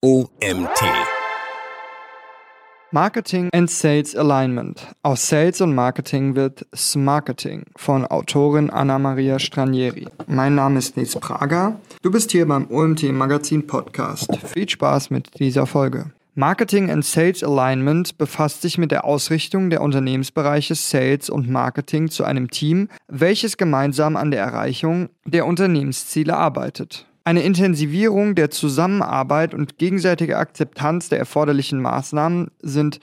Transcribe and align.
OMT. 0.00 0.80
Marketing 2.92 3.48
and 3.52 3.68
Sales 3.68 4.14
Alignment. 4.14 4.86
Aus 5.02 5.28
Sales 5.28 5.60
und 5.60 5.74
Marketing 5.74 6.36
wird 6.36 6.64
Smarketing 6.72 7.64
von 7.74 8.06
Autorin 8.06 8.70
Anna-Maria 8.70 9.40
Stranieri. 9.40 10.06
Mein 10.28 10.54
Name 10.54 10.78
ist 10.78 10.96
Nils 10.96 11.16
Prager. 11.16 11.80
Du 12.02 12.12
bist 12.12 12.30
hier 12.30 12.46
beim 12.46 12.70
OMT 12.70 13.10
Magazin 13.10 13.66
Podcast. 13.66 14.30
Viel 14.46 14.68
Spaß 14.68 15.10
mit 15.10 15.36
dieser 15.40 15.66
Folge. 15.66 16.12
Marketing 16.36 16.92
and 16.92 17.04
Sales 17.04 17.42
Alignment 17.42 18.18
befasst 18.18 18.62
sich 18.62 18.78
mit 18.78 18.92
der 18.92 19.04
Ausrichtung 19.04 19.68
der 19.68 19.80
Unternehmensbereiche 19.80 20.76
Sales 20.76 21.28
und 21.28 21.50
Marketing 21.50 22.08
zu 22.08 22.22
einem 22.22 22.52
Team, 22.52 22.88
welches 23.08 23.56
gemeinsam 23.56 24.14
an 24.14 24.30
der 24.30 24.42
Erreichung 24.42 25.08
der 25.24 25.44
Unternehmensziele 25.44 26.36
arbeitet. 26.36 27.08
Eine 27.28 27.42
Intensivierung 27.42 28.34
der 28.34 28.48
Zusammenarbeit 28.48 29.52
und 29.52 29.76
gegenseitige 29.76 30.38
Akzeptanz 30.38 31.10
der 31.10 31.18
erforderlichen 31.18 31.78
Maßnahmen 31.78 32.50
sind 32.62 33.00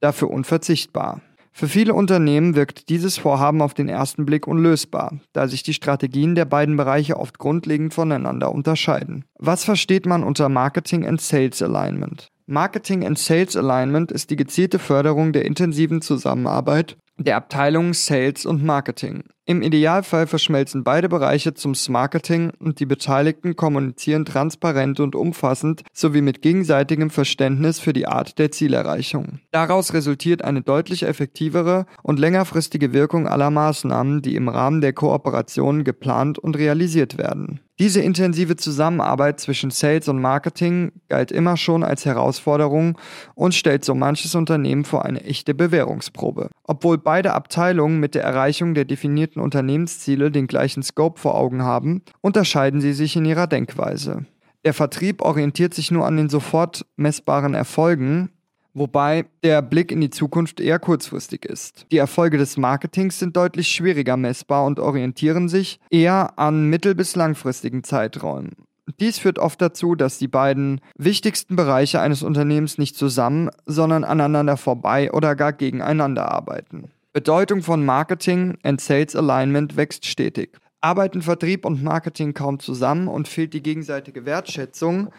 dafür 0.00 0.30
unverzichtbar. 0.30 1.20
Für 1.52 1.68
viele 1.68 1.94
Unternehmen 1.94 2.56
wirkt 2.56 2.88
dieses 2.88 3.18
Vorhaben 3.18 3.62
auf 3.62 3.74
den 3.74 3.88
ersten 3.88 4.26
Blick 4.26 4.48
unlösbar, 4.48 5.20
da 5.32 5.46
sich 5.46 5.62
die 5.62 5.74
Strategien 5.74 6.34
der 6.34 6.44
beiden 6.44 6.76
Bereiche 6.76 7.18
oft 7.18 7.38
grundlegend 7.38 7.94
voneinander 7.94 8.50
unterscheiden. 8.50 9.24
Was 9.38 9.62
versteht 9.62 10.06
man 10.06 10.24
unter 10.24 10.48
Marketing 10.48 11.06
and 11.06 11.20
Sales 11.20 11.62
Alignment? 11.62 12.26
Marketing 12.46 13.06
and 13.06 13.16
Sales 13.16 13.56
Alignment 13.56 14.10
ist 14.10 14.30
die 14.30 14.36
gezielte 14.36 14.80
Förderung 14.80 15.32
der 15.32 15.44
intensiven 15.44 16.02
Zusammenarbeit 16.02 16.96
der 17.16 17.36
Abteilungen 17.36 17.94
Sales 17.94 18.44
und 18.44 18.64
Marketing. 18.64 19.22
Im 19.50 19.62
Idealfall 19.62 20.26
verschmelzen 20.26 20.84
beide 20.84 21.08
Bereiche 21.08 21.54
zum 21.54 21.72
Marketing 21.88 22.52
und 22.58 22.80
die 22.80 22.84
Beteiligten 22.84 23.56
kommunizieren 23.56 24.26
transparent 24.26 25.00
und 25.00 25.14
umfassend 25.14 25.84
sowie 25.94 26.20
mit 26.20 26.42
gegenseitigem 26.42 27.08
Verständnis 27.08 27.80
für 27.80 27.94
die 27.94 28.06
Art 28.06 28.38
der 28.38 28.50
Zielerreichung. 28.50 29.38
Daraus 29.50 29.94
resultiert 29.94 30.44
eine 30.44 30.60
deutlich 30.60 31.02
effektivere 31.04 31.86
und 32.02 32.18
längerfristige 32.18 32.92
Wirkung 32.92 33.26
aller 33.26 33.48
Maßnahmen, 33.48 34.20
die 34.20 34.36
im 34.36 34.50
Rahmen 34.50 34.82
der 34.82 34.92
Kooperation 34.92 35.82
geplant 35.82 36.38
und 36.38 36.58
realisiert 36.58 37.16
werden. 37.16 37.60
Diese 37.78 38.00
intensive 38.00 38.56
Zusammenarbeit 38.56 39.38
zwischen 39.38 39.70
Sales 39.70 40.08
und 40.08 40.20
Marketing 40.20 40.90
galt 41.08 41.30
immer 41.30 41.56
schon 41.56 41.84
als 41.84 42.04
Herausforderung 42.04 42.98
und 43.36 43.54
stellt 43.54 43.84
so 43.84 43.94
manches 43.94 44.34
Unternehmen 44.34 44.84
vor 44.84 45.04
eine 45.04 45.22
echte 45.22 45.54
Bewährungsprobe. 45.54 46.50
Obwohl 46.64 46.98
beide 46.98 47.34
Abteilungen 47.34 48.00
mit 48.00 48.16
der 48.16 48.24
Erreichung 48.24 48.74
der 48.74 48.84
definierten 48.84 49.37
Unternehmensziele 49.40 50.30
den 50.30 50.46
gleichen 50.46 50.82
Scope 50.82 51.20
vor 51.20 51.34
Augen 51.34 51.62
haben, 51.62 52.02
unterscheiden 52.20 52.80
sie 52.80 52.92
sich 52.92 53.16
in 53.16 53.24
ihrer 53.24 53.46
Denkweise. 53.46 54.26
Der 54.64 54.74
Vertrieb 54.74 55.22
orientiert 55.22 55.74
sich 55.74 55.90
nur 55.90 56.06
an 56.06 56.16
den 56.16 56.28
sofort 56.28 56.84
messbaren 56.96 57.54
Erfolgen, 57.54 58.30
wobei 58.74 59.26
der 59.42 59.62
Blick 59.62 59.92
in 59.92 60.00
die 60.00 60.10
Zukunft 60.10 60.60
eher 60.60 60.78
kurzfristig 60.78 61.44
ist. 61.44 61.86
Die 61.90 61.98
Erfolge 61.98 62.38
des 62.38 62.56
Marketings 62.56 63.18
sind 63.18 63.36
deutlich 63.36 63.68
schwieriger 63.68 64.16
messbar 64.16 64.64
und 64.64 64.80
orientieren 64.80 65.48
sich 65.48 65.80
eher 65.90 66.38
an 66.38 66.64
mittel- 66.68 66.94
bis 66.94 67.16
langfristigen 67.16 67.84
Zeiträumen. 67.84 68.52
Dies 69.00 69.18
führt 69.18 69.38
oft 69.38 69.60
dazu, 69.60 69.94
dass 69.94 70.18
die 70.18 70.28
beiden 70.28 70.80
wichtigsten 70.96 71.56
Bereiche 71.56 72.00
eines 72.00 72.22
Unternehmens 72.22 72.78
nicht 72.78 72.96
zusammen, 72.96 73.50
sondern 73.66 74.02
aneinander 74.02 74.56
vorbei 74.56 75.12
oder 75.12 75.36
gar 75.36 75.52
gegeneinander 75.52 76.30
arbeiten. 76.30 76.90
Bedeutung 77.12 77.62
von 77.62 77.84
Marketing 77.84 78.58
and 78.62 78.80
Sales 78.80 79.16
Alignment 79.16 79.76
wächst 79.76 80.04
stetig. 80.04 80.58
Arbeiten 80.80 81.22
Vertrieb 81.22 81.64
und 81.64 81.82
Marketing 81.82 82.34
kaum 82.34 82.60
zusammen 82.60 83.08
und 83.08 83.26
fehlt 83.26 83.54
die 83.54 83.62
gegenseitige 83.62 84.26
Wertschätzung, 84.26 85.10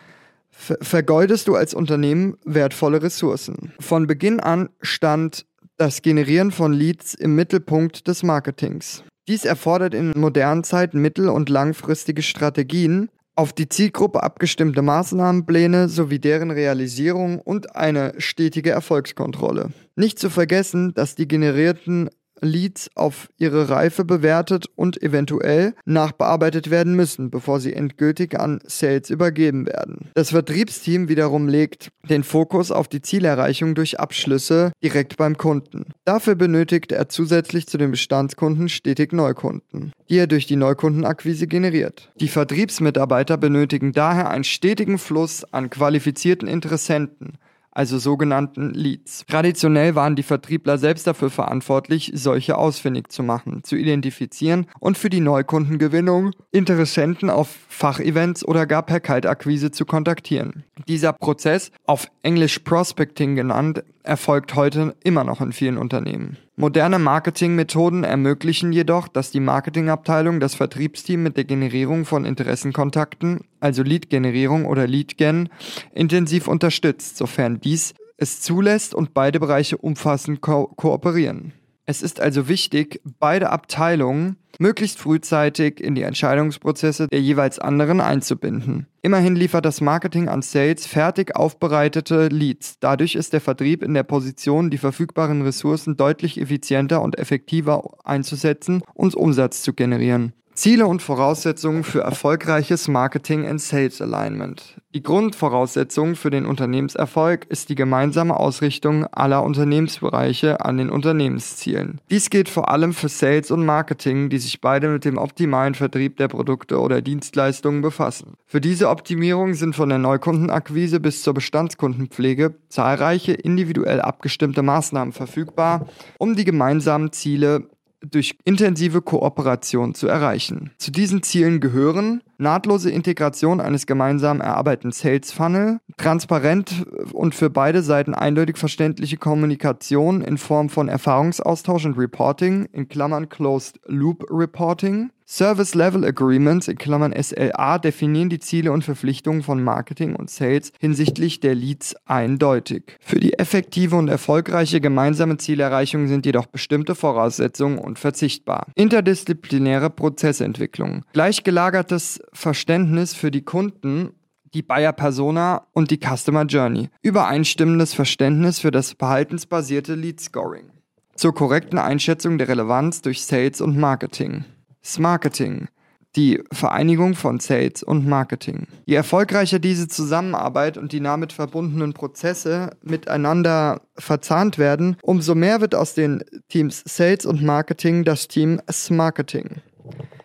vergeudest 0.52 1.48
du 1.48 1.56
als 1.56 1.73
Unternehmen 1.73 2.38
wertvolle 2.46 3.02
Ressourcen. 3.02 3.73
Von 3.80 4.08
Beginn 4.08 4.40
an 4.40 4.70
stand 4.81 5.46
das 5.78 6.02
Generieren 6.02 6.52
von 6.52 6.73
Leads 6.73 7.14
im 7.14 7.36
Mittelpunkt 7.36 8.08
des 8.08 8.24
Marketings. 8.24 9.03
Dies 9.28 9.46
erfordert 9.46 9.94
in 9.94 10.12
modernen 10.16 10.63
Zeiten 10.63 11.02
mittel- 11.02 11.30
und 11.30 11.50
langfristige 11.50 12.22
Strategien, 12.22 13.09
auf 13.39 13.53
die 13.53 13.69
Zielgruppe 13.69 14.22
abgestimmte 14.22 14.81
Maßnahmenpläne 14.81 15.88
sowie 15.88 16.19
deren 16.19 16.51
Realisierung 16.51 17.39
und 17.39 17.73
eine 17.73 18.13
stetige 18.17 18.72
Erfolgskontrolle. 18.72 19.72
Nicht 19.95 20.19
zu 20.19 20.29
vergessen, 20.29 20.94
dass 20.94 21.16
die 21.16 21.25
generierten 21.25 22.09
Leads 22.41 22.89
auf 22.95 23.29
ihre 23.38 23.69
Reife 23.69 24.05
bewertet 24.05 24.67
und 24.75 25.01
eventuell 25.01 25.73
nachbearbeitet 25.85 26.69
werden 26.69 26.95
müssen, 26.95 27.29
bevor 27.29 27.59
sie 27.59 27.73
endgültig 27.73 28.39
an 28.39 28.59
Sales 28.66 29.09
übergeben 29.09 29.66
werden. 29.66 30.09
Das 30.13 30.31
Vertriebsteam 30.31 31.09
wiederum 31.09 31.47
legt 31.47 31.91
den 32.09 32.23
Fokus 32.23 32.72
auf 32.72 32.88
die 32.88 33.01
Zielerreichung 33.01 33.75
durch 33.75 34.00
Abschlüsse 34.00 34.72
direkt 34.83 35.17
beim 35.17 35.38
Kunden. 35.38 35.85
Dafür 36.05 36.35
benötigt 36.35 36.91
er 36.91 37.09
zusätzlich 37.09 37.67
zu 37.67 37.77
den 37.77 37.91
Bestandskunden 37.91 38.69
stetig 38.69 39.13
Neukunden, 39.13 39.91
die 40.09 40.17
er 40.17 40.27
durch 40.27 40.47
die 40.47 40.56
Neukundenakquise 40.56 41.47
generiert. 41.47 42.09
Die 42.19 42.27
Vertriebsmitarbeiter 42.27 43.38
benötigen 43.38 43.91
daher 43.91 44.29
einen 44.29 44.44
stetigen 44.44 44.97
Fluss 44.97 45.44
an 45.53 45.69
qualifizierten 45.69 46.47
Interessenten, 46.47 47.38
also 47.79 47.97
sogenannten 47.97 48.73
Leads. 48.73 49.23
Traditionell 49.25 49.95
waren 49.95 50.17
die 50.17 50.23
Vertriebler 50.23 50.78
selbst 50.78 51.07
dafür 51.07 51.29
verantwortlich, 51.29 52.12
solche 52.13 52.57
ausfindig 52.57 53.09
zu 53.09 53.23
machen, 53.23 53.63
zu 53.63 53.78
identifizieren 53.78 54.66
und 54.81 54.97
für 54.97 55.09
die 55.09 55.22
Neukundengewinnung 55.22 56.31
Interessenten 56.51 57.29
auf 57.29 57.47
Fachevents 57.69 58.45
oder 58.45 58.66
gar 58.66 58.84
per 58.84 59.00
Kaltakquise 59.00 59.72
zu 59.72 59.85
kontaktieren. 59.85 60.66
Dieser 60.89 61.13
Prozess, 61.13 61.72
auf 61.85 62.07
Englisch 62.22 62.59
Prospecting 62.59 63.38
genannt, 63.38 63.81
erfolgt 64.04 64.56
heute 64.56 64.96
immer 65.04 65.24
noch 65.24 65.42
in 65.42 65.52
vielen 65.52 65.78
Unternehmen. 65.78 66.38
Moderne 66.56 67.00
Marketingmethoden 67.00 68.04
ermöglichen 68.04 68.72
jedoch, 68.74 69.08
dass 69.08 69.32
die 69.32 69.40
Marketingabteilung 69.40 70.40
das 70.40 70.56
Vertriebsteam 70.56 71.24
mit 71.24 71.38
der 71.38 71.46
Generierung 71.46 72.06
von 72.06 72.26
Interessenkontakten, 72.26 73.42
also 73.60 73.84
Lead-Generierung 73.84 74.66
oder 74.66 74.88
Lead-Gen, 74.88 75.50
intensiv 75.94 76.48
unterstützt, 76.48 77.18
sofern 77.18 77.60
dies 77.62 77.94
es 78.18 78.42
zulässt 78.42 78.94
und 78.94 79.14
beide 79.14 79.40
Bereiche 79.40 79.78
umfassend 79.78 80.42
ko 80.42 80.68
kooperieren. 80.76 81.54
Es 81.89 82.03
ist 82.03 82.22
also 82.22 82.47
wichtig, 82.47 83.01
beide 83.19 83.50
Abteilungen 83.50 84.38
möglichst 84.59 85.00
frühzeitig 85.00 85.79
in 85.81 85.95
die 85.95 86.03
Entscheidungsprozesse 86.03 87.07
der 87.07 87.19
jeweils 87.19 87.57
anderen 87.57 88.00
einzubinden. 88.00 88.85
Immerhin 89.01 89.35
liefert 89.35 89.66
das 89.66 89.81
Marketing 89.81 90.29
an 90.29 90.44
Sales 90.44 90.85
fertig 90.85 91.35
aufbereitete 91.35 92.27
Leads. 92.27 92.77
Dadurch 92.79 93.16
ist 93.16 93.33
der 93.33 93.41
Vertrieb 93.41 93.81
in 93.81 93.95
der 93.95 94.03
Position, 94.03 94.69
die 94.69 94.77
verfügbaren 94.77 95.41
Ressourcen 95.41 95.97
deutlich 95.97 96.39
effizienter 96.39 97.01
und 97.01 97.17
effektiver 97.17 97.97
einzusetzen 98.03 98.83
und 98.94 99.16
Umsatz 99.16 99.63
zu 99.63 99.73
generieren. 99.73 100.33
Ziele 100.59 100.88
und 100.88 101.02
Voraussetzungen 101.02 101.86
für 101.86 102.02
erfolgreiches 102.02 102.90
Marketing 102.90 103.47
and 103.47 103.62
Sales 103.62 104.02
Alignment. 104.02 104.75
Die 104.94 105.02
Grundvoraussetzung 105.02 106.18
für 106.18 106.31
den 106.31 106.46
Unternehmenserfolg 106.46 107.46
ist 107.46 107.70
die 107.70 107.75
gemeinsame 107.75 108.36
Ausrichtung 108.36 109.06
aller 109.06 109.42
Unternehmensbereiche 109.44 110.59
an 110.59 110.75
den 110.75 110.90
Unternehmenszielen. 110.90 112.02
Dies 112.09 112.30
gilt 112.30 112.50
vor 112.50 112.68
allem 112.68 112.92
für 112.92 113.08
Sales 113.08 113.52
und 113.52 113.66
Marketing, 113.66 114.30
die 114.30 114.38
sich 114.38 114.59
beide 114.59 114.90
mit 114.90 115.06
dem 115.06 115.18
optimalen 115.18 115.75
Vertrieb 115.75 116.18
der 116.18 116.28
Produkte 116.28 116.81
oder 116.81 117.02
Dienstleistungen 117.02 117.81
befassen. 117.81 118.34
Für 118.46 118.59
diese 118.59 118.90
Optimierung 118.90 119.53
sind 119.53 119.78
von 119.78 119.88
der 119.88 120.00
Neukundenakquise 120.00 121.00
bis 121.00 121.24
zur 121.24 121.36
Bestandskundenpflege 121.36 122.56
zahlreiche 122.68 123.31
individuell 123.31 124.02
abgestimmte 124.02 124.62
Maßnahmen 124.62 125.14
verfügbar, 125.14 125.88
um 126.18 126.36
die 126.36 126.44
gemeinsamen 126.44 127.14
Ziele 127.14 127.69
durch 128.02 128.38
intensive 128.46 129.02
Kooperation 129.02 129.94
zu 129.94 130.08
erreichen. 130.08 130.72
Zu 130.78 130.92
diesen 130.92 131.24
Zielen 131.24 131.60
gehören 131.60 132.22
nahtlose 132.38 132.90
Integration 132.90 133.60
eines 133.60 133.86
gemeinsam 133.86 134.42
erarbeiteten 134.42 134.92
Sales 134.92 135.32
Funnel, 135.32 135.80
transparent 135.98 136.86
und 137.12 137.36
für 137.36 137.50
beide 137.50 137.81
Seiten 137.84 138.13
eindeutig 138.13 138.57
verständliche 138.57 139.18
Kommunikation 139.18 140.22
in 140.22 140.38
Form 140.38 140.69
von 140.69 140.88
Erfahrungsaustausch 140.88 141.86
und 141.86 141.98
Reporting, 141.98 142.68
in 142.72 142.88
Klammern 142.88 143.30
Closed 143.30 143.80
Loop 143.86 144.25
Reporting, 144.30 145.12
Service 145.31 145.76
Level 145.76 146.04
Agreements 146.06 146.68
in 146.68 146.80
Klammern 146.80 147.14
SLA 147.14 147.78
definieren 147.78 148.30
die 148.30 148.40
Ziele 148.40 148.72
und 148.72 148.84
Verpflichtungen 148.84 149.44
von 149.44 149.64
Marketing 149.64 150.16
und 150.16 150.31
Sales 150.31 150.72
hinsichtlich 150.80 151.40
der 151.40 151.54
Leads 151.54 151.96
eindeutig. 152.08 152.98
Für 153.00 153.20
die 153.20 153.38
effektive 153.38 153.96
und 153.96 154.08
erfolgreiche 154.08 154.81
gemeinsame 154.81 155.38
Zielerreichung 155.38 156.08
sind 156.08 156.26
jedoch 156.26 156.48
bestimmte 156.48 156.96
Voraussetzungen 156.96 157.78
unverzichtbar. 157.78 158.66
Interdisziplinäre 158.74 159.92
Prozessentwicklung, 159.92 161.06
gleichgelagertes 161.14 162.22
Verständnis 162.34 163.14
für 163.14 163.30
die 163.30 163.44
Kunden 163.44 164.10
die 164.56 164.64
Buyer 164.64 164.94
Persona 164.94 165.68
und 165.74 165.92
die 165.92 166.00
Customer 166.00 166.46
Journey, 166.46 166.90
übereinstimmendes 167.04 167.94
Verständnis 167.94 168.58
für 168.58 168.72
das 168.72 168.94
verhaltensbasierte 168.94 169.94
Lead 169.94 170.20
Scoring, 170.20 170.72
zur 171.14 171.36
korrekten 171.36 171.78
Einschätzung 171.78 172.40
der 172.40 172.48
Relevanz 172.48 173.04
durch 173.04 173.24
Sales 173.24 173.62
und 173.62 173.78
Marketing. 173.78 174.46
Smarketing. 174.94 175.68
die 176.15 176.41
Vereinigung 176.51 177.13
von 177.13 177.39
Sales 177.39 177.83
und 177.83 178.07
Marketing. 178.07 178.68
Je 178.86 178.95
erfolgreicher 178.95 179.59
diese 179.59 179.88
Zusammenarbeit 179.88 180.77
und 180.77 180.91
die 180.91 181.01
damit 181.01 181.33
verbundenen 181.33 181.94
Prozesse 181.94 182.71
miteinander 182.81 183.81
verzahnt 183.95 184.57
werden, 184.57 184.97
umso 185.03 185.36
mehr 185.36 185.62
wird 185.62 185.75
aus 185.75 185.94
den 185.94 186.24
Teams 186.47 186.81
Sales 186.86 187.25
und 187.25 187.44
Marketing 187.44 188.06
das 188.06 188.27
Team 188.27 188.59
S-Marketing. 188.65 189.62